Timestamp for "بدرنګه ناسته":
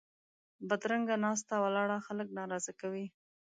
0.67-1.55